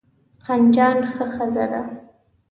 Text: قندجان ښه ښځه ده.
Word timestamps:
قندجان 0.45 0.97
ښه 1.13 1.25
ښځه 1.35 1.65
ده. 1.71 1.81